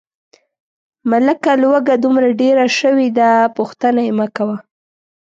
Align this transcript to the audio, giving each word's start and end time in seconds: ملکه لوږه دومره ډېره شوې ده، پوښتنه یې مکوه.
ملکه 1.09 1.51
لوږه 1.61 1.95
دومره 2.03 2.29
ډېره 2.41 2.65
شوې 2.79 3.07
ده، 3.17 3.31
پوښتنه 3.57 3.99
یې 4.07 4.11
مکوه. 4.19 4.57